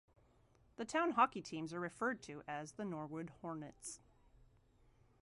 The 0.77 0.83
town 0.85 1.11
hockey 1.11 1.43
teams 1.43 1.75
are 1.75 1.79
referred 1.79 2.23
to 2.23 2.41
as 2.47 2.71
the 2.71 2.83
Norwood 2.85 3.29
Hornets. 3.41 3.99